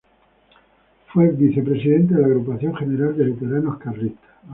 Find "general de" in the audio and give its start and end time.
2.75-3.25